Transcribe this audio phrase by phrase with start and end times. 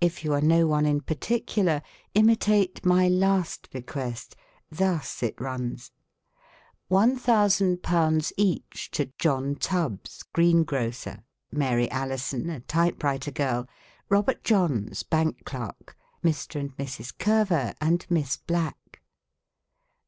[0.00, 1.80] If you are no one in particular,
[2.14, 4.34] imitate my last bequest.
[4.68, 5.92] Thus it runs:"
[6.88, 7.78] 1,000
[8.36, 11.22] each to John Tubbs, greengrocer,
[11.52, 13.68] Mary Alison, a typewriter girl,
[14.08, 16.58] Robert Johns, bank clerk, Mr.
[16.58, 17.16] and Mrs.
[17.16, 19.00] Curver and Miss Black."